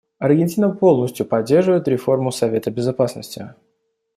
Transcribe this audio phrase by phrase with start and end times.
[0.17, 3.53] Аргентина полностью поддерживает реформу Совета Безопасности.